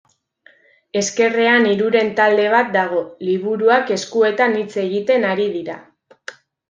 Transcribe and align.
Ezkerrean 1.01 1.67
hiruren 1.71 2.09
talde 2.19 2.47
bat 2.53 2.71
dago, 2.77 3.01
liburuak 3.29 3.93
eskuetan 3.97 4.57
hitz 4.63 4.69
egiten 4.85 5.29
ari 5.35 5.47
dira. 5.59 5.77